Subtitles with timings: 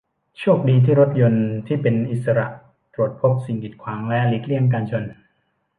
[0.39, 2.47] โชคดีที่รถยนต์ที่เป็นอิสระ
[2.93, 5.03] ตรวจพบสิ่งกีดขวางและหลีกเลี่ยงการชน